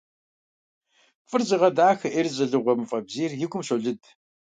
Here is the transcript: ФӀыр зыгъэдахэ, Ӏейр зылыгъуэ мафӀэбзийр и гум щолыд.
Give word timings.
ФӀыр 1.29 1.41
зыгъэдахэ, 1.49 2.07
Ӏейр 2.13 2.27
зылыгъуэ 2.35 2.73
мафӀэбзийр 2.79 3.31
и 3.43 3.47
гум 3.49 3.61
щолыд. 3.67 4.01